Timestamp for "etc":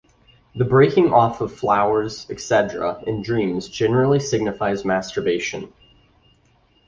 2.31-3.03